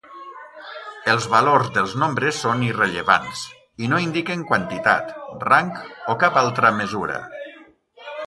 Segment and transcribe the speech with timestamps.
[1.11, 3.43] Els valors dels nombres són irrellevants,
[3.87, 5.13] i no indiquen quantitat,
[5.45, 5.71] rang
[6.15, 7.21] o cap altra mesura.